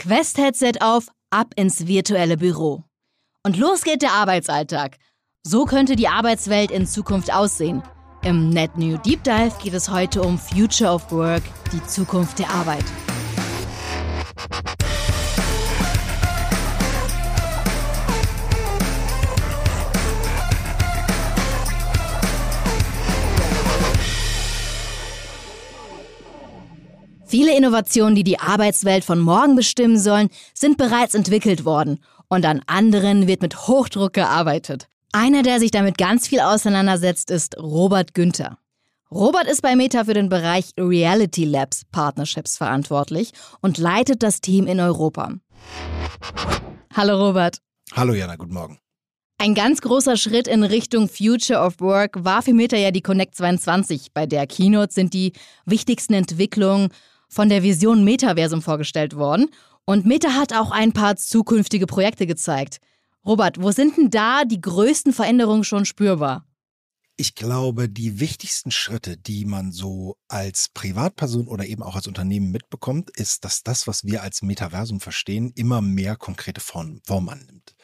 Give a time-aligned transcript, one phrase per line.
[0.00, 2.84] Quest-Headset auf, ab ins virtuelle Büro.
[3.44, 4.96] Und los geht der Arbeitsalltag.
[5.42, 7.82] So könnte die Arbeitswelt in Zukunft aussehen.
[8.22, 11.42] Im Net New Deep Dive geht es heute um Future of Work,
[11.72, 12.84] die Zukunft der Arbeit.
[27.30, 32.60] Viele Innovationen, die die Arbeitswelt von morgen bestimmen sollen, sind bereits entwickelt worden und an
[32.66, 34.88] anderen wird mit Hochdruck gearbeitet.
[35.12, 38.58] Einer, der sich damit ganz viel auseinandersetzt, ist Robert Günther.
[39.12, 44.66] Robert ist bei Meta für den Bereich Reality Labs Partnerships verantwortlich und leitet das Team
[44.66, 45.34] in Europa.
[46.96, 47.58] Hallo Robert.
[47.92, 48.80] Hallo Jana, guten Morgen.
[49.38, 53.36] Ein ganz großer Schritt in Richtung Future of Work war für Meta ja die Connect
[53.36, 54.08] 22.
[54.12, 55.32] Bei der Keynote sind die
[55.64, 56.88] wichtigsten Entwicklungen
[57.30, 59.48] von der Vision Metaversum vorgestellt worden.
[59.86, 62.80] Und Meta hat auch ein paar zukünftige Projekte gezeigt.
[63.24, 66.46] Robert, wo sind denn da die größten Veränderungen schon spürbar?
[67.16, 72.50] Ich glaube, die wichtigsten Schritte, die man so als Privatperson oder eben auch als Unternehmen
[72.50, 77.74] mitbekommt, ist, dass das, was wir als Metaversum verstehen, immer mehr konkrete Form, annimmt.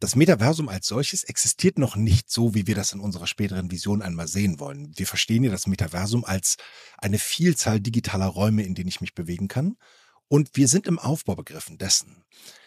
[0.00, 4.00] Das Metaversum als solches existiert noch nicht so, wie wir das in unserer späteren Vision
[4.00, 4.96] einmal sehen wollen.
[4.96, 6.56] Wir verstehen ja das Metaversum als
[6.98, 9.76] eine Vielzahl digitaler Räume, in denen ich mich bewegen kann.
[10.28, 12.24] Und wir sind im Aufbau begriffen dessen.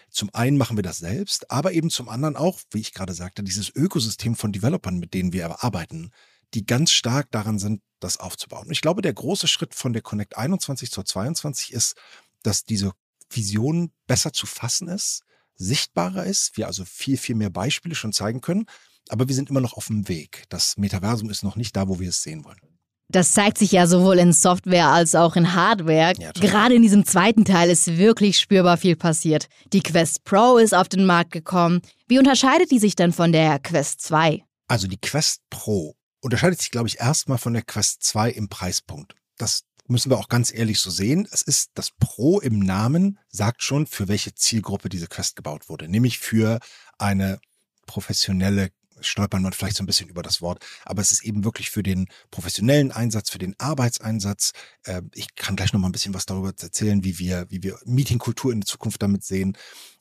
[0.09, 3.43] Zum einen machen wir das selbst, aber eben zum anderen auch, wie ich gerade sagte,
[3.43, 6.11] dieses Ökosystem von Developern, mit denen wir arbeiten,
[6.53, 8.71] die ganz stark daran sind, das aufzubauen.
[8.71, 11.95] ich glaube, der große Schritt von der Connect 21 zur 22 ist,
[12.43, 12.91] dass diese
[13.29, 15.23] Vision besser zu fassen ist,
[15.61, 18.65] sichtbarer ist, wir also viel, viel mehr Beispiele schon zeigen können.
[19.09, 20.43] Aber wir sind immer noch auf dem Weg.
[20.49, 22.59] Das Metaversum ist noch nicht da, wo wir es sehen wollen.
[23.09, 26.13] Das zeigt sich ja sowohl in Software als auch in Hardware.
[26.17, 29.47] Ja, Gerade in diesem zweiten Teil ist wirklich spürbar viel passiert.
[29.73, 31.81] Die Quest Pro ist auf den Markt gekommen.
[32.07, 34.41] Wie unterscheidet die sich denn von der Quest 2?
[34.67, 39.13] Also die Quest Pro unterscheidet sich, glaube ich, erstmal von der Quest 2 im Preispunkt.
[39.37, 41.27] Das müssen wir auch ganz ehrlich so sehen.
[41.31, 45.87] Es ist das Pro im Namen, sagt schon, für welche Zielgruppe diese Quest gebaut wurde.
[45.87, 46.59] Nämlich für
[46.97, 47.39] eine
[47.85, 48.71] professionelle
[49.03, 51.81] stolpern man vielleicht so ein bisschen über das Wort, aber es ist eben wirklich für
[51.81, 54.51] den professionellen Einsatz, für den Arbeitseinsatz.
[54.83, 57.79] Äh, ich kann gleich noch mal ein bisschen was darüber erzählen, wie wir, wie wir
[57.85, 59.57] Meetingkultur in der Zukunft damit sehen.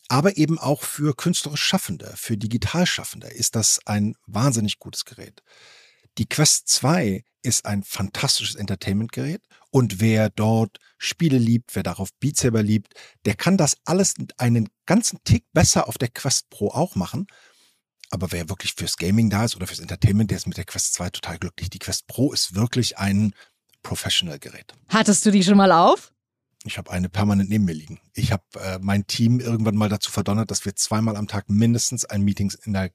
[0.08, 5.42] Aber eben auch für künstlerisch Schaffende, für digital Schaffende ist das ein wahnsinnig gutes Gerät.
[6.20, 12.36] Die Quest 2 ist ein fantastisches Entertainment-Gerät und wer dort Spiele liebt, wer darauf Beat
[12.36, 12.92] Saber liebt,
[13.24, 17.26] der kann das alles einen ganzen Tick besser auf der Quest Pro auch machen.
[18.10, 20.92] Aber wer wirklich fürs Gaming da ist oder fürs Entertainment, der ist mit der Quest
[20.92, 21.70] 2 total glücklich.
[21.70, 23.32] Die Quest Pro ist wirklich ein
[23.82, 24.74] Professional-Gerät.
[24.88, 26.12] Hattest du die schon mal auf?
[26.64, 28.00] Ich habe eine permanent neben mir liegen.
[28.14, 32.04] Ich habe äh, mein Team irgendwann mal dazu verdonnert, dass wir zweimal am Tag mindestens
[32.04, 32.52] ein Meeting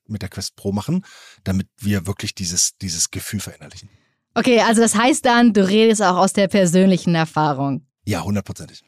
[0.08, 1.03] mit der Quest Pro machen,
[1.44, 3.90] damit wir wirklich dieses, dieses Gefühl verinnerlichen.
[4.36, 7.88] Okay, also das heißt dann, du redest auch aus der persönlichen Erfahrung.
[8.06, 8.84] Ja, hundertprozentig.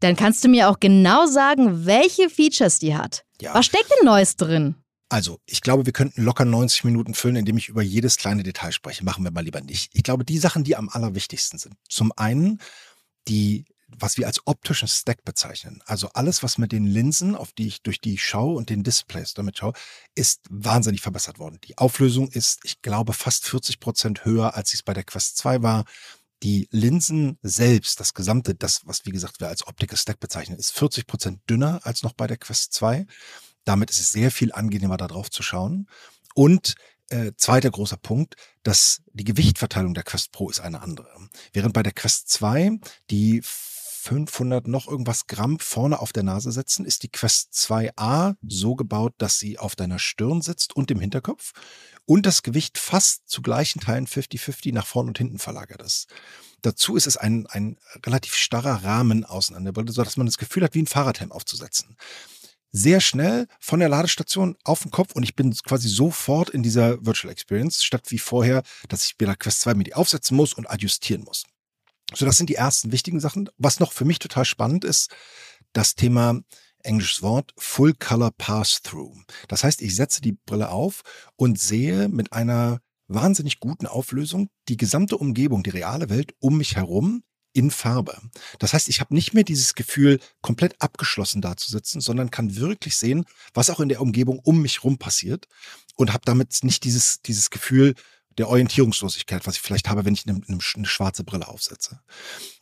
[0.00, 3.24] Dann kannst du mir auch genau sagen, welche Features die hat.
[3.40, 3.54] Ja.
[3.54, 4.74] Was steckt denn Neues drin?
[5.08, 8.72] Also, ich glaube, wir könnten locker 90 Minuten füllen, indem ich über jedes kleine Detail
[8.72, 9.04] spreche.
[9.04, 9.90] Machen wir mal lieber nicht.
[9.94, 11.76] Ich glaube, die Sachen, die am allerwichtigsten sind.
[11.88, 12.60] Zum einen
[13.28, 15.82] die was wir als optischen Stack bezeichnen.
[15.86, 19.34] Also alles, was mit den Linsen, auf die ich durch die schaue und den Displays
[19.34, 19.74] damit schaue,
[20.14, 21.60] ist wahnsinnig verbessert worden.
[21.64, 25.62] Die Auflösung ist, ich glaube, fast 40 Prozent höher, als es bei der Quest 2
[25.62, 25.84] war.
[26.42, 30.72] Die Linsen selbst, das gesamte, das, was wie gesagt wir als Optical Stack bezeichnen, ist
[30.72, 33.06] 40 Prozent dünner als noch bei der Quest 2.
[33.64, 35.88] Damit ist es sehr viel angenehmer, da drauf zu schauen.
[36.34, 36.74] Und
[37.08, 41.08] äh, zweiter großer Punkt, dass die Gewichtverteilung der Quest Pro ist eine andere.
[41.52, 42.78] Während bei der Quest 2
[43.10, 43.42] die
[44.06, 49.14] 500 noch irgendwas Gramm vorne auf der Nase setzen, ist die Quest 2a so gebaut,
[49.18, 51.52] dass sie auf deiner Stirn sitzt und im Hinterkopf
[52.04, 56.06] und das Gewicht fast zu gleichen Teilen 50-50 nach vorn und hinten verlagert ist.
[56.62, 59.56] Dazu ist es ein, ein relativ starrer Rahmen außen
[59.88, 61.96] sodass man das Gefühl hat, wie ein Fahrradhelm aufzusetzen
[62.72, 67.04] sehr schnell von der Ladestation auf den Kopf und ich bin quasi sofort in dieser
[67.04, 70.52] Virtual Experience, statt wie vorher, dass ich bei der Quest 2 mir die aufsetzen muss
[70.52, 71.44] und adjustieren muss.
[72.14, 73.50] So, das sind die ersten wichtigen Sachen.
[73.58, 75.14] Was noch für mich total spannend ist,
[75.72, 76.40] das Thema
[76.82, 79.22] englisches Wort Full Color Pass-Through.
[79.48, 81.02] Das heißt, ich setze die Brille auf
[81.34, 86.76] und sehe mit einer wahnsinnig guten Auflösung die gesamte Umgebung, die reale Welt um mich
[86.76, 87.22] herum
[87.52, 88.20] in Farbe.
[88.58, 92.56] Das heißt, ich habe nicht mehr dieses Gefühl, komplett abgeschlossen da zu sitzen, sondern kann
[92.56, 93.24] wirklich sehen,
[93.54, 95.46] was auch in der Umgebung um mich rum passiert
[95.94, 97.94] und habe damit nicht dieses, dieses Gefühl,
[98.38, 102.00] der Orientierungslosigkeit, was ich vielleicht habe, wenn ich eine, eine schwarze Brille aufsetze.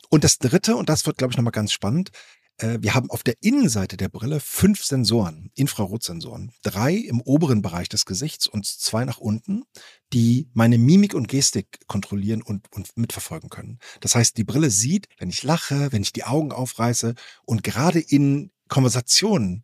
[0.08, 2.10] Und das Dritte, und das wird, glaube ich, nochmal ganz spannend,
[2.58, 6.52] Äh, wir haben auf der Innenseite der Brille fünf Sensoren, Infrarotsensoren.
[6.62, 9.64] Drei im oberen Bereich des Gesichts und zwei nach unten,
[10.12, 13.78] die meine Mimik und Gestik kontrollieren und, und mitverfolgen können.
[14.00, 17.98] Das heißt, die Brille sieht, wenn ich lache, wenn ich die Augen aufreiße und gerade
[17.98, 19.62] in Konversationen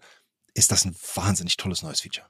[0.54, 2.26] ist das ein wahnsinnig tolles neues Feature.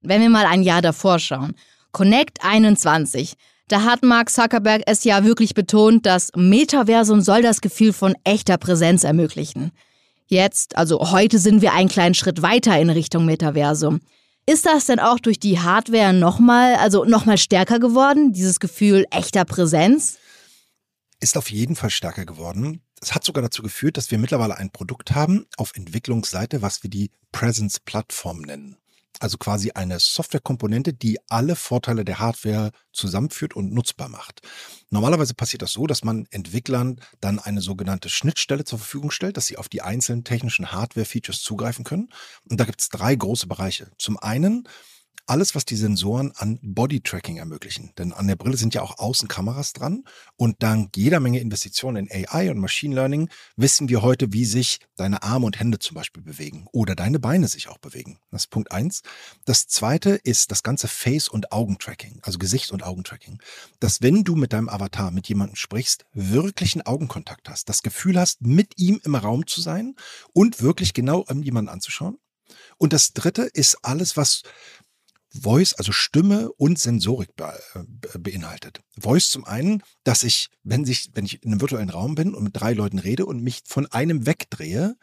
[0.00, 1.54] Wenn wir mal ein Jahr davor schauen,
[1.94, 3.34] Connect 21,
[3.68, 8.58] da hat Mark Zuckerberg es ja wirklich betont, das Metaversum soll das Gefühl von echter
[8.58, 9.70] Präsenz ermöglichen.
[10.26, 14.00] Jetzt, also heute sind wir einen kleinen Schritt weiter in Richtung Metaversum.
[14.44, 19.44] Ist das denn auch durch die Hardware nochmal, also nochmal stärker geworden, dieses Gefühl echter
[19.44, 20.18] Präsenz?
[21.20, 22.82] Ist auf jeden Fall stärker geworden.
[23.00, 26.90] Es hat sogar dazu geführt, dass wir mittlerweile ein Produkt haben auf Entwicklungsseite, was wir
[26.90, 28.78] die Presence Plattform nennen
[29.20, 34.40] also quasi eine Softwarekomponente, die alle Vorteile der Hardware zusammenführt und nutzbar macht.
[34.90, 39.46] Normalerweise passiert das so, dass man Entwicklern dann eine sogenannte Schnittstelle zur Verfügung stellt, dass
[39.46, 42.08] sie auf die einzelnen technischen Hardware-Features zugreifen können.
[42.48, 43.90] Und da gibt es drei große Bereiche.
[43.98, 44.68] Zum einen
[45.26, 47.92] alles, was die Sensoren an Body-Tracking ermöglichen.
[47.98, 50.04] Denn an der Brille sind ja auch Außenkameras dran.
[50.36, 54.80] Und dank jeder Menge Investitionen in AI und Machine Learning wissen wir heute, wie sich
[54.96, 58.18] deine Arme und Hände zum Beispiel bewegen oder deine Beine sich auch bewegen.
[58.30, 59.02] Das ist Punkt eins.
[59.44, 63.40] Das zweite ist das ganze Face- und Augentracking, also Gesichts- und Augentracking.
[63.80, 68.42] Dass wenn du mit deinem Avatar mit jemandem sprichst, wirklichen Augenkontakt hast, das Gefühl hast,
[68.42, 69.94] mit ihm im Raum zu sein
[70.32, 72.18] und wirklich genau jemanden anzuschauen.
[72.76, 74.42] Und das dritte ist alles, was
[75.34, 78.80] Voice, also Stimme und Sensorik be äh, beinhaltet.
[78.96, 82.44] Voice zum einen, dass ich, wenn ich, wenn ich in einem virtuellen Raum bin und
[82.44, 84.96] mit drei Leuten rede und mich von einem wegdrehe,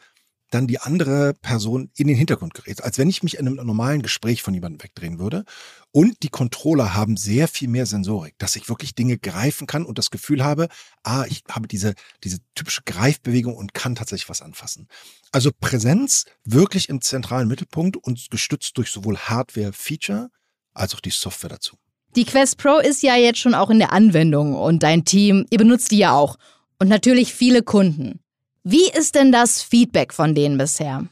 [0.54, 2.84] dann die andere Person in den Hintergrund gerät.
[2.84, 5.44] Als wenn ich mich in einem normalen Gespräch von jemandem wegdrehen würde.
[5.90, 9.98] Und die Controller haben sehr viel mehr Sensorik, dass ich wirklich Dinge greifen kann und
[9.98, 10.68] das Gefühl habe,
[11.02, 11.94] ah, ich habe diese,
[12.24, 14.88] diese typische Greifbewegung und kann tatsächlich was anfassen.
[15.32, 20.30] Also Präsenz wirklich im zentralen Mittelpunkt und gestützt durch sowohl Hardware-Feature
[20.74, 21.76] als auch die Software dazu.
[22.14, 25.58] Die Quest Pro ist ja jetzt schon auch in der Anwendung und dein Team, ihr
[25.58, 26.36] benutzt die ja auch.
[26.78, 28.21] Und natürlich viele Kunden.
[28.64, 31.08] Wie ist denn das Feedback von denen bisher?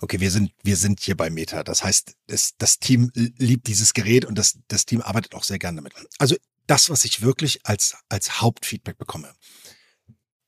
[0.00, 1.64] Okay, wir sind, wir sind hier bei Meta.
[1.64, 5.58] Das heißt, das, das Team liebt dieses Gerät und das, das Team arbeitet auch sehr
[5.58, 5.94] gerne damit.
[6.18, 6.36] Also
[6.66, 9.32] das, was ich wirklich als, als Hauptfeedback bekomme.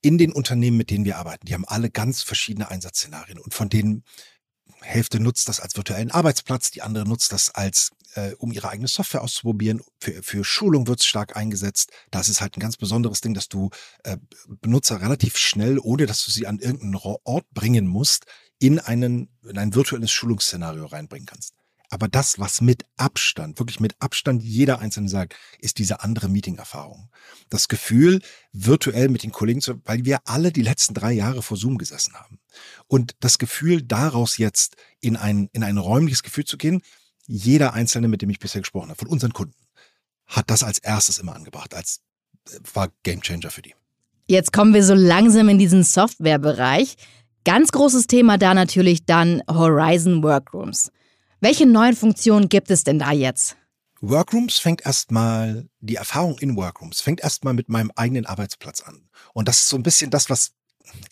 [0.01, 3.69] In den Unternehmen, mit denen wir arbeiten, die haben alle ganz verschiedene Einsatzszenarien und von
[3.69, 4.03] denen
[4.81, 8.87] Hälfte nutzt das als virtuellen Arbeitsplatz, die andere nutzt das als, äh, um ihre eigene
[8.87, 9.81] Software auszuprobieren.
[9.99, 11.91] Für, für Schulung wird es stark eingesetzt.
[12.09, 13.69] Da ist halt ein ganz besonderes Ding, dass du
[14.03, 14.17] äh,
[14.61, 18.25] Benutzer relativ schnell, ohne dass du sie an irgendeinen Ort bringen musst,
[18.59, 21.53] in, einen, in ein virtuelles Schulungsszenario reinbringen kannst.
[21.93, 27.11] Aber das, was mit Abstand, wirklich mit Abstand jeder Einzelne sagt, ist diese andere Meeting-Erfahrung.
[27.49, 28.21] Das Gefühl,
[28.53, 32.13] virtuell mit den Kollegen zu, weil wir alle die letzten drei Jahre vor Zoom gesessen
[32.13, 32.39] haben.
[32.87, 36.81] Und das Gefühl, daraus jetzt in ein, in ein räumliches Gefühl zu gehen,
[37.31, 39.55] jeder Einzelne, mit dem ich bisher gesprochen habe, von unseren Kunden,
[40.27, 42.01] hat das als erstes immer angebracht, als
[42.49, 43.73] äh, war Gamechanger für die.
[44.27, 46.95] Jetzt kommen wir so langsam in diesen Softwarebereich.
[47.43, 50.91] Ganz großes Thema da natürlich dann Horizon Workrooms.
[51.39, 53.57] Welche neuen Funktionen gibt es denn da jetzt?
[54.01, 59.09] Workrooms fängt erstmal, die Erfahrung in Workrooms fängt erstmal mit meinem eigenen Arbeitsplatz an.
[59.33, 60.51] Und das ist so ein bisschen das, was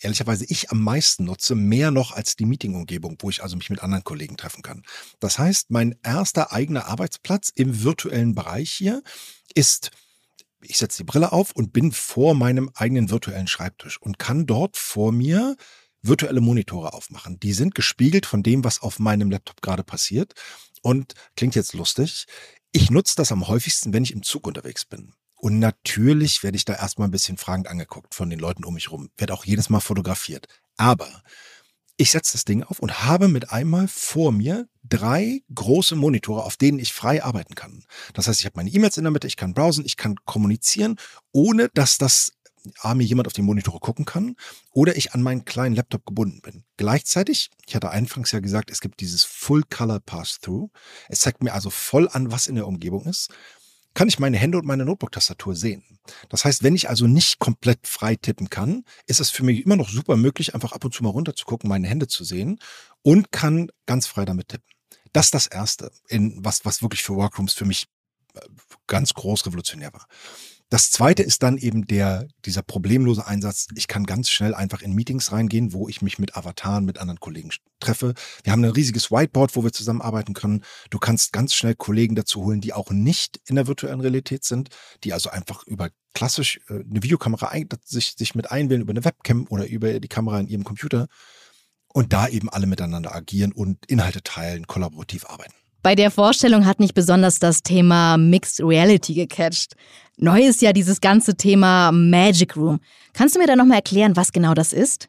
[0.00, 3.82] ehrlicherweise ich am meisten nutze, mehr noch als die Meetingumgebung, wo ich also mich mit
[3.82, 4.82] anderen Kollegen treffen kann.
[5.18, 9.02] Das heißt, mein erster eigener Arbeitsplatz im virtuellen Bereich hier
[9.54, 9.90] ist
[10.62, 14.76] ich setze die Brille auf und bin vor meinem eigenen virtuellen Schreibtisch und kann dort
[14.76, 15.56] vor mir
[16.02, 17.38] virtuelle Monitore aufmachen.
[17.40, 20.34] Die sind gespiegelt von dem, was auf meinem Laptop gerade passiert.
[20.82, 22.26] Und klingt jetzt lustig.
[22.72, 25.14] Ich nutze das am häufigsten, wenn ich im Zug unterwegs bin.
[25.40, 28.90] Und natürlich werde ich da erstmal ein bisschen fragend angeguckt von den Leuten um mich
[28.90, 29.08] rum.
[29.16, 30.46] Werde auch jedes Mal fotografiert.
[30.76, 31.22] Aber
[31.96, 36.58] ich setze das Ding auf und habe mit einmal vor mir drei große Monitore, auf
[36.58, 37.84] denen ich frei arbeiten kann.
[38.12, 40.96] Das heißt, ich habe meine E-Mails in der Mitte, ich kann browsen, ich kann kommunizieren,
[41.32, 42.32] ohne dass das
[42.80, 44.36] A, mir jemand auf die Monitore gucken kann
[44.72, 46.64] oder ich an meinen kleinen Laptop gebunden bin.
[46.76, 50.70] Gleichzeitig, ich hatte anfangs ja gesagt, es gibt dieses Full Color Pass-Through.
[51.08, 53.30] Es zeigt mir also voll an, was in der Umgebung ist.
[53.94, 55.84] Kann ich meine Hände und meine Notebook-Tastatur sehen.
[56.28, 59.76] Das heißt, wenn ich also nicht komplett frei tippen kann, ist es für mich immer
[59.76, 62.58] noch super möglich, einfach ab und zu mal runter zu gucken, meine Hände zu sehen
[63.02, 64.68] und kann ganz frei damit tippen.
[65.12, 67.86] Das ist das Erste, in was, was wirklich für Workrooms für mich
[68.34, 68.40] äh,
[68.86, 70.06] ganz groß revolutionär war.
[70.70, 73.66] Das zweite ist dann eben der, dieser problemlose Einsatz.
[73.74, 77.18] Ich kann ganz schnell einfach in Meetings reingehen, wo ich mich mit Avataren, mit anderen
[77.18, 77.50] Kollegen
[77.80, 78.14] treffe.
[78.44, 80.62] Wir haben ein riesiges Whiteboard, wo wir zusammenarbeiten können.
[80.88, 84.68] Du kannst ganz schnell Kollegen dazu holen, die auch nicht in der virtuellen Realität sind,
[85.02, 87.52] die also einfach über klassisch äh, eine Videokamera
[87.84, 91.08] sich, sich mit einwählen, über eine Webcam oder über die Kamera in ihrem Computer
[91.88, 95.54] und da eben alle miteinander agieren und Inhalte teilen, kollaborativ arbeiten.
[95.82, 99.74] Bei der Vorstellung hat mich besonders das Thema Mixed Reality gecatcht.
[100.18, 102.80] Neu ist ja dieses ganze Thema Magic Room.
[103.14, 105.08] Kannst du mir da nochmal erklären, was genau das ist?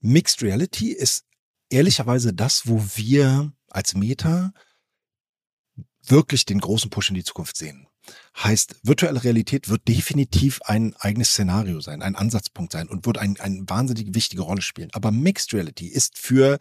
[0.00, 1.24] Mixed Reality ist
[1.68, 4.52] ehrlicherweise das, wo wir als Meta
[6.02, 7.86] wirklich den großen Push in die Zukunft sehen.
[8.42, 13.38] Heißt, virtuelle Realität wird definitiv ein eigenes Szenario sein, ein Ansatzpunkt sein und wird eine
[13.40, 14.88] ein wahnsinnig wichtige Rolle spielen.
[14.92, 16.58] Aber Mixed Reality ist für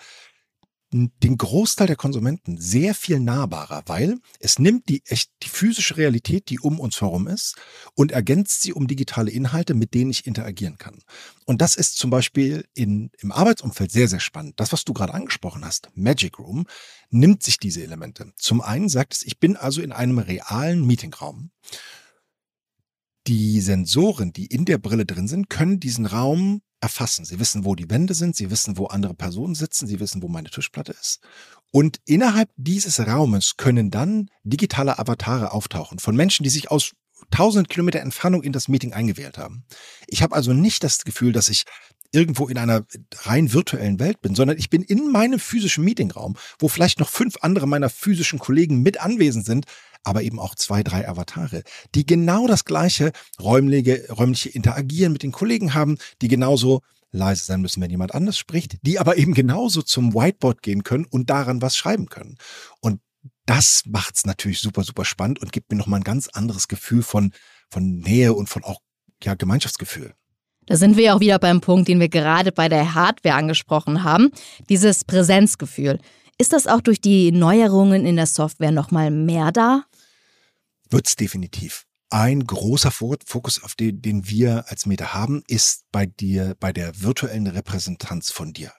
[0.92, 6.50] den Großteil der Konsumenten sehr viel nahbarer, weil es nimmt die echt die physische Realität,
[6.50, 7.56] die um uns herum ist,
[7.94, 11.00] und ergänzt sie um digitale Inhalte, mit denen ich interagieren kann.
[11.46, 14.60] Und das ist zum Beispiel in, im Arbeitsumfeld sehr, sehr spannend.
[14.60, 16.66] Das, was du gerade angesprochen hast, Magic Room,
[17.10, 18.32] nimmt sich diese Elemente.
[18.38, 21.52] Zum einen sagt es, ich bin also in einem realen Meetingraum.
[23.28, 27.26] Die Sensoren, die in der Brille drin sind, können diesen Raum erfassen.
[27.26, 30.30] Sie wissen, wo die Wände sind, sie wissen, wo andere Personen sitzen, sie wissen, wo
[30.30, 31.20] meine Tischplatte ist.
[31.72, 36.92] Und innerhalb dieses Raumes können dann digitale Avatare auftauchen von Menschen, die sich aus
[37.30, 39.66] tausend Kilometer Entfernung in das Meeting eingewählt haben.
[40.08, 41.66] Ich habe also nicht das Gefühl, dass ich
[42.14, 42.86] irgendwo in einer
[43.24, 47.38] rein virtuellen Welt bin, sondern ich bin in meinem physischen Meetingraum, wo vielleicht noch fünf
[47.42, 49.66] andere meiner physischen Kollegen mit anwesend sind,
[50.08, 55.34] aber eben auch zwei, drei Avatare, die genau das gleiche räumliche, räumliche Interagieren mit den
[55.34, 59.82] Kollegen haben, die genauso leise sein müssen, wenn jemand anders spricht, die aber eben genauso
[59.82, 62.38] zum Whiteboard gehen können und daran was schreiben können.
[62.80, 63.02] Und
[63.46, 67.34] das macht's natürlich super, super spannend und gibt mir nochmal ein ganz anderes Gefühl von,
[67.70, 68.80] von Nähe und von auch
[69.24, 70.14] ja, Gemeinschaftsgefühl.
[70.68, 74.04] Da sind wir ja auch wieder beim Punkt, den wir gerade bei der Hardware angesprochen
[74.04, 74.32] haben,
[74.70, 76.00] dieses Präsenzgefühl.
[76.38, 79.86] Ist das auch durch die Neuerungen in der Software nochmal mehr da?
[80.90, 81.86] Wird's definitiv.
[82.10, 87.02] Ein großer Fokus, auf den, den wir als Meta haben, ist bei dir, bei der
[87.02, 88.72] virtuellen Repräsentanz von dir.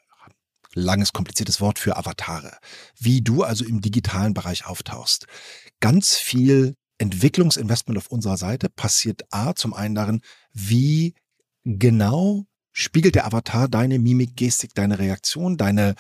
[0.75, 2.57] Langes, kompliziertes Wort für Avatare.
[2.99, 5.27] Wie du also im digitalen Bereich auftauchst.
[5.81, 10.21] Ganz viel Entwicklungsinvestment auf unserer Seite passiert A, zum einen darin,
[10.53, 11.15] wie
[11.65, 15.95] genau spiegelt der Avatar deine Mimik, Gestik, deine Reaktion, deine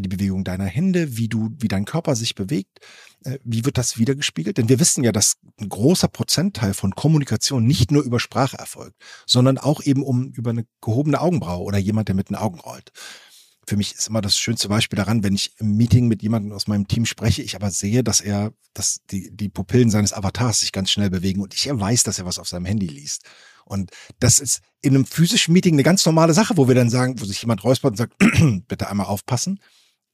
[0.00, 2.80] die Bewegung deiner Hände, wie du, wie dein Körper sich bewegt,
[3.24, 4.58] äh, wie wird das wiedergespiegelt?
[4.58, 8.96] Denn wir wissen ja, dass ein großer Prozentteil von Kommunikation nicht nur über Sprache erfolgt,
[9.26, 12.92] sondern auch eben um über eine gehobene Augenbraue oder jemand, der mit den Augen rollt.
[13.66, 16.66] Für mich ist immer das schönste Beispiel daran, wenn ich im Meeting mit jemandem aus
[16.66, 20.72] meinem Team spreche, ich aber sehe, dass er, dass die, die Pupillen seines Avatars sich
[20.72, 23.24] ganz schnell bewegen und ich weiß, dass er was auf seinem Handy liest.
[23.64, 27.20] Und das ist in einem physischen Meeting eine ganz normale Sache, wo wir dann sagen,
[27.20, 28.14] wo sich jemand räuspert und sagt,
[28.68, 29.58] bitte einmal aufpassen.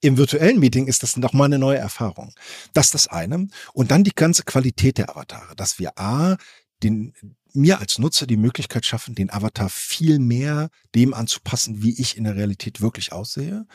[0.01, 2.33] Im virtuellen Meeting ist das nochmal eine neue Erfahrung.
[2.73, 3.49] Das ist das eine.
[3.75, 6.37] Und dann die ganze Qualität der Avatare, dass wir A,
[6.83, 7.13] den,
[7.53, 12.25] mir als Nutzer die Möglichkeit schaffen, den Avatar viel mehr dem anzupassen, wie ich in
[12.25, 13.67] der Realität wirklich aussehe.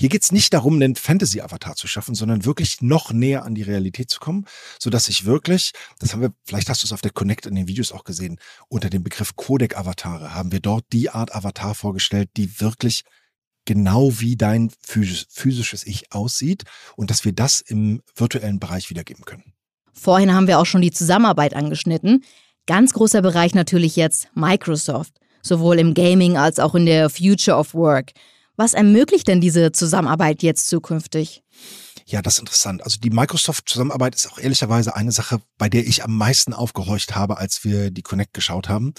[0.00, 3.62] Hier geht es nicht darum, einen Fantasy-Avatar zu schaffen, sondern wirklich noch näher an die
[3.62, 4.46] Realität zu kommen,
[4.78, 7.56] so dass ich wirklich, das haben wir, vielleicht hast du es auf der Connect in
[7.56, 12.30] den Videos auch gesehen, unter dem Begriff Codec-Avatare haben wir dort die Art Avatar vorgestellt,
[12.36, 13.02] die wirklich
[13.68, 16.64] genau wie dein physisches Ich aussieht
[16.96, 19.52] und dass wir das im virtuellen Bereich wiedergeben können.
[19.92, 22.24] Vorhin haben wir auch schon die Zusammenarbeit angeschnitten.
[22.66, 27.74] Ganz großer Bereich natürlich jetzt Microsoft, sowohl im Gaming als auch in der Future of
[27.74, 28.12] Work.
[28.56, 31.42] Was ermöglicht denn diese Zusammenarbeit jetzt zukünftig?
[32.06, 32.82] Ja, das ist interessant.
[32.82, 37.36] Also die Microsoft-Zusammenarbeit ist auch ehrlicherweise eine Sache, bei der ich am meisten aufgehorcht habe,
[37.36, 38.94] als wir die Connect geschaut haben.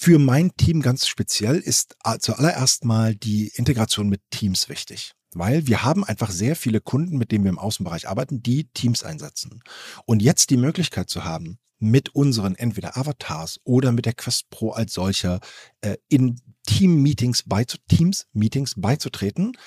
[0.00, 5.10] Für mein Team ganz speziell ist zuallererst mal die Integration mit Teams wichtig.
[5.34, 9.02] Weil wir haben einfach sehr viele Kunden, mit denen wir im Außenbereich arbeiten, die Teams
[9.02, 9.60] einsetzen.
[10.06, 14.70] Und jetzt die Möglichkeit zu haben, mit unseren entweder Avatars oder mit der Quest Pro
[14.70, 15.40] als solcher
[15.80, 19.58] äh, in Team-Meetings beizu Teams-Meetings beizutreten,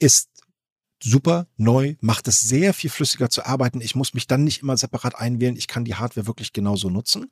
[0.00, 0.30] ist
[1.00, 3.80] super neu, macht es sehr viel flüssiger zu arbeiten.
[3.80, 5.56] Ich muss mich dann nicht immer separat einwählen.
[5.56, 7.30] Ich kann die Hardware wirklich genauso nutzen.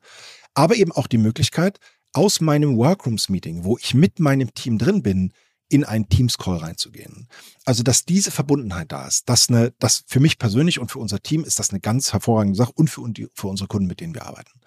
[0.53, 1.79] Aber eben auch die Möglichkeit,
[2.15, 5.33] aus meinem Workrooms-Meeting, wo ich mit meinem Team drin bin,
[5.67, 7.27] in einen Teams-Call reinzugehen.
[7.65, 11.21] Also, dass diese Verbundenheit da ist, dass eine, das für mich persönlich und für unser
[11.21, 13.01] Team ist das eine ganz hervorragende Sache und für,
[13.33, 14.61] für unsere Kunden, mit denen wir arbeiten.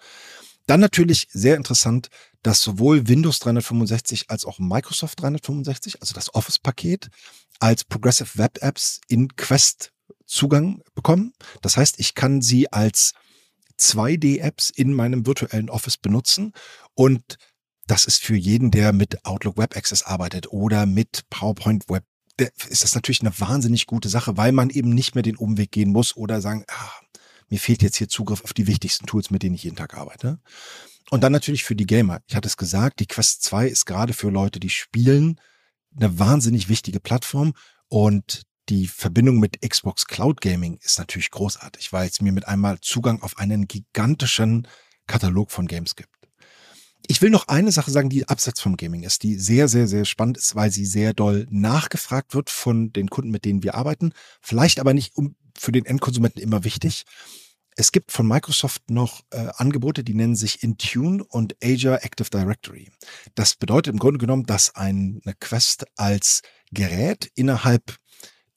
[0.67, 2.09] Dann natürlich sehr interessant,
[2.43, 7.09] dass sowohl Windows 365 als auch Microsoft 365, also das Office-Paket,
[7.59, 9.91] als Progressive Web Apps in Quest
[10.27, 11.33] Zugang bekommen.
[11.63, 13.13] Das heißt, ich kann sie als
[13.79, 16.53] 2D-Apps in meinem virtuellen Office benutzen
[16.93, 17.37] und
[17.87, 22.03] das ist für jeden, der mit Outlook Web Access arbeitet oder mit PowerPoint Web,
[22.69, 25.91] ist das natürlich eine wahnsinnig gute Sache, weil man eben nicht mehr den Umweg gehen
[25.91, 26.91] muss oder sagen, ah,
[27.49, 30.39] mir fehlt jetzt hier Zugriff auf die wichtigsten Tools, mit denen ich jeden Tag arbeite.
[31.09, 32.21] Und dann natürlich für die Gamer.
[32.27, 35.41] Ich hatte es gesagt, die Quest 2 ist gerade für Leute, die spielen,
[35.95, 37.53] eine wahnsinnig wichtige Plattform
[37.87, 42.79] und die Verbindung mit Xbox Cloud Gaming ist natürlich großartig, weil es mir mit einmal
[42.79, 44.67] Zugang auf einen gigantischen
[45.07, 46.09] Katalog von Games gibt.
[47.07, 50.05] Ich will noch eine Sache sagen, die abseits vom Gaming ist, die sehr, sehr, sehr
[50.05, 54.13] spannend ist, weil sie sehr doll nachgefragt wird von den Kunden, mit denen wir arbeiten.
[54.41, 55.13] Vielleicht aber nicht
[55.57, 57.05] für den Endkonsumenten immer wichtig.
[57.75, 62.91] Es gibt von Microsoft noch äh, Angebote, die nennen sich Intune und Azure Active Directory.
[63.33, 67.97] Das bedeutet im Grunde genommen, dass eine Quest als Gerät innerhalb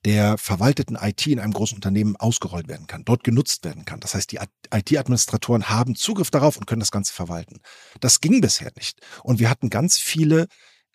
[0.04, 4.00] der verwalteten IT in einem großen Unternehmen ausgerollt werden kann, dort genutzt werden kann.
[4.00, 4.40] Das heißt, die
[4.72, 7.60] IT-Administratoren haben Zugriff darauf und können das Ganze verwalten.
[8.00, 9.00] Das ging bisher nicht.
[9.22, 10.48] Und wir hatten ganz viele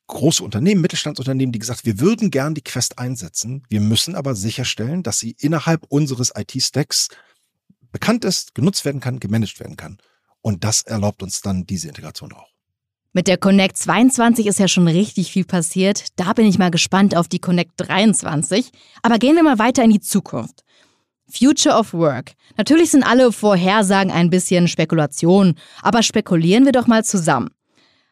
[0.08, 3.64] große Unternehmen, Mittelstandsunternehmen, die gesagt, wir würden gern die Quest einsetzen.
[3.70, 7.10] Wir müssen aber sicherstellen, dass sie innerhalb unseres IT-Stacks
[7.92, 9.98] bekannt ist, genutzt werden kann, gemanagt werden kann.
[10.42, 12.57] Und das erlaubt uns dann diese Integration auch.
[13.18, 16.04] Mit der Connect 22 ist ja schon richtig viel passiert.
[16.18, 18.70] Da bin ich mal gespannt auf die Connect 23.
[19.02, 20.62] Aber gehen wir mal weiter in die Zukunft.
[21.28, 22.34] Future of Work.
[22.58, 27.50] Natürlich sind alle Vorhersagen ein bisschen Spekulation, aber spekulieren wir doch mal zusammen.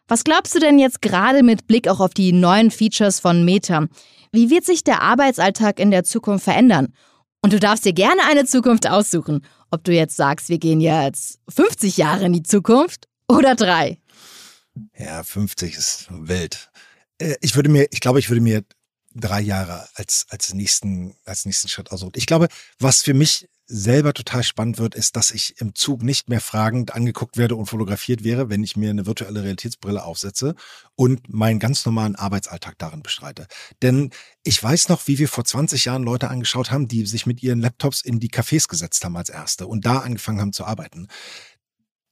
[0.07, 3.85] Was glaubst du denn jetzt gerade mit Blick auch auf die neuen Features von Meta?
[4.31, 6.95] Wie wird sich der Arbeitsalltag in der Zukunft verändern?
[7.43, 9.45] Und du darfst dir gerne eine Zukunft aussuchen.
[9.69, 13.99] Ob du jetzt sagst, wir gehen jetzt 50 Jahre in die Zukunft oder drei.
[14.97, 16.69] Ja, 50 ist wild.
[17.17, 18.63] Äh, ich würde mir, ich glaube, ich würde mir
[19.13, 22.13] drei Jahre als, als nächsten, als nächsten Schritt aussuchen.
[22.15, 26.29] Ich glaube, was für mich selber total spannend wird, ist, dass ich im Zug nicht
[26.29, 30.53] mehr fragend angeguckt werde und fotografiert wäre, wenn ich mir eine virtuelle Realitätsbrille aufsetze
[30.95, 33.47] und meinen ganz normalen Arbeitsalltag darin bestreite.
[33.81, 34.11] Denn
[34.43, 37.59] ich weiß noch, wie wir vor 20 Jahren Leute angeschaut haben, die sich mit ihren
[37.59, 41.07] Laptops in die Cafés gesetzt haben als Erste und da angefangen haben zu arbeiten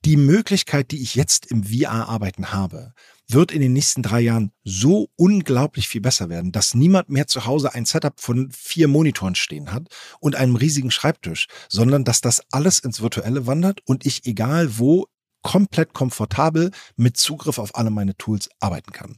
[0.05, 2.93] die Möglichkeit, die ich jetzt im VR-Arbeiten habe,
[3.27, 7.45] wird in den nächsten drei Jahren so unglaublich viel besser werden, dass niemand mehr zu
[7.45, 9.87] Hause ein Setup von vier Monitoren stehen hat
[10.19, 15.07] und einem riesigen Schreibtisch, sondern dass das alles ins Virtuelle wandert und ich egal wo
[15.41, 19.17] komplett komfortabel mit Zugriff auf alle meine Tools arbeiten kann.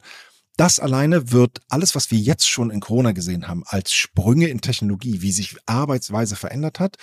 [0.57, 4.61] Das alleine wird alles, was wir jetzt schon in Corona gesehen haben, als Sprünge in
[4.61, 6.95] Technologie, wie sich Arbeitsweise verändert hat,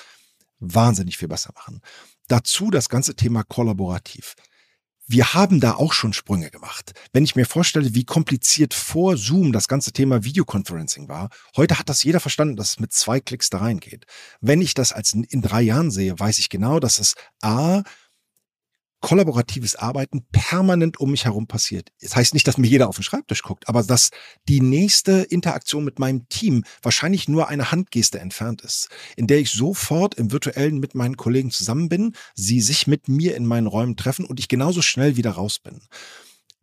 [0.58, 1.82] wahnsinnig viel besser machen.
[2.32, 4.36] Dazu das ganze Thema kollaborativ.
[5.06, 6.92] Wir haben da auch schon Sprünge gemacht.
[7.12, 11.90] Wenn ich mir vorstelle, wie kompliziert vor Zoom das ganze Thema Videoconferencing war, heute hat
[11.90, 14.06] das jeder verstanden, dass es mit zwei Klicks da reingeht.
[14.40, 17.82] Wenn ich das als in drei Jahren sehe, weiß ich genau, dass es A,
[19.02, 21.90] kollaboratives Arbeiten permanent um mich herum passiert.
[22.00, 24.10] Das heißt nicht, dass mir jeder auf den Schreibtisch guckt, aber dass
[24.48, 29.50] die nächste Interaktion mit meinem Team wahrscheinlich nur eine Handgeste entfernt ist, in der ich
[29.50, 33.96] sofort im virtuellen mit meinen Kollegen zusammen bin, sie sich mit mir in meinen Räumen
[33.96, 35.82] treffen und ich genauso schnell wieder raus bin.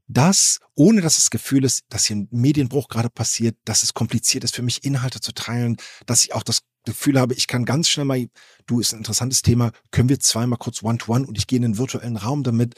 [0.07, 4.43] Das, ohne dass das Gefühl ist, dass hier ein Medienbruch gerade passiert, dass es kompliziert
[4.43, 7.89] ist für mich, Inhalte zu teilen, dass ich auch das Gefühl habe, ich kann ganz
[7.89, 8.27] schnell mal,
[8.65, 11.63] du ist ein interessantes Thema, können wir zweimal kurz One-to-One -one und ich gehe in
[11.63, 12.75] den virtuellen Raum damit.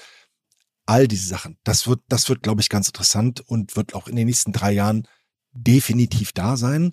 [0.85, 4.15] All diese Sachen, das wird, das wird, glaube ich, ganz interessant und wird auch in
[4.15, 5.07] den nächsten drei Jahren
[5.53, 6.91] definitiv da sein.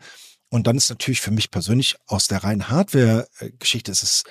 [0.50, 4.22] Und dann ist natürlich für mich persönlich aus der reinen Hardware-Geschichte ist es,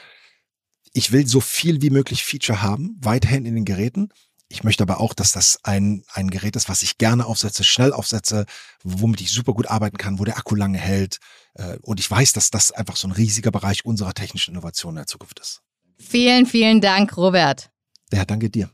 [0.94, 4.10] ich will so viel wie möglich Feature haben, weiterhin in den Geräten.
[4.50, 7.92] Ich möchte aber auch, dass das ein, ein Gerät ist, was ich gerne aufsetze, schnell
[7.92, 8.46] aufsetze,
[8.84, 11.18] womit ich super gut arbeiten kann, wo der Akku lange hält.
[11.56, 14.98] Äh, und ich weiß, dass das einfach so ein riesiger Bereich unserer technischen Innovation in
[14.98, 15.62] der Zukunft ist.
[16.00, 17.70] Vielen, vielen Dank, Robert.
[18.14, 18.70] Ja, danke dir.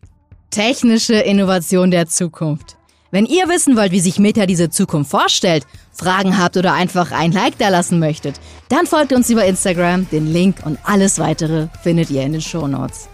[0.51, 2.77] Technische Innovation der Zukunft.
[3.09, 7.31] Wenn ihr wissen wollt, wie sich Meta diese Zukunft vorstellt, Fragen habt oder einfach ein
[7.31, 10.09] Like da lassen möchtet, dann folgt uns über Instagram.
[10.09, 13.09] Den Link und alles weitere findet ihr in den Show Notes.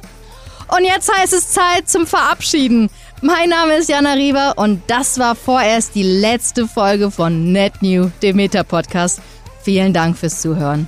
[0.76, 2.90] Und jetzt heißt es Zeit zum Verabschieden.
[3.22, 8.38] Mein Name ist Jana Riva und das war vorerst die letzte Folge von NetNew, dem
[8.38, 9.20] Meta-Podcast.
[9.62, 10.88] Vielen Dank fürs Zuhören.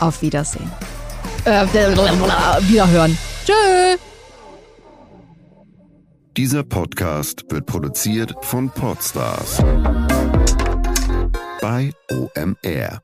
[0.00, 0.70] Auf Wiedersehen.
[1.44, 1.66] Äh,
[2.68, 3.16] wiederhören.
[3.46, 3.96] Tschö.
[6.36, 9.62] Dieser Podcast wird produziert von Podstars
[11.60, 13.00] bei OMR.